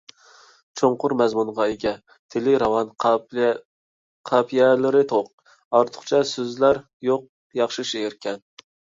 چوڭقۇر 0.79 1.13
مەزمۇنغا 1.17 1.65
ئىگە، 1.73 1.91
تىلى 2.35 2.53
راۋان، 2.63 2.87
قاپىيەلىرى 4.29 5.01
توق، 5.11 5.29
ئارتۇقچە 5.81 6.21
سۆزلەر 6.31 6.81
يوق 7.09 7.29
ياخشى 7.61 7.87
شېئىركەن. 7.91 8.41